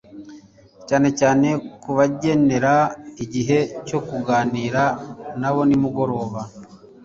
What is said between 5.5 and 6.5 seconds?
bonimugoroba